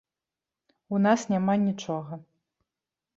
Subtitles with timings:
[0.95, 2.13] У нас няма нічога.